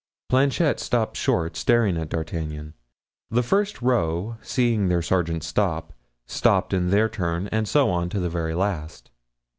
[0.29, 2.73] Planchet stopped short, staring at D'Artagnan.
[3.29, 5.93] The first row, seeing their sergeant stop,
[6.25, 9.11] stopped in their turn, and so on to the very last.